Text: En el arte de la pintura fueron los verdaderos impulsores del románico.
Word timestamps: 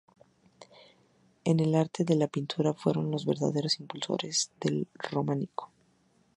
En 1.45 1.59
el 1.59 1.75
arte 1.75 2.03
de 2.03 2.15
la 2.15 2.25
pintura 2.27 2.73
fueron 2.73 3.11
los 3.11 3.27
verdaderos 3.27 3.79
impulsores 3.79 4.49
del 4.59 4.87
románico. 4.95 5.69